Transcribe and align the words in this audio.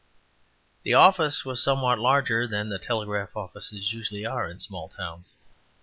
The 0.81 0.95
office 0.95 1.45
was 1.45 1.61
somewhat 1.61 1.99
larger 1.99 2.47
than 2.47 2.69
the 2.69 2.79
telegraph 2.79 3.37
offices 3.37 3.93
usually 3.93 4.25
are 4.25 4.49
in 4.49 4.57
small 4.57 4.89
towns. 4.89 5.35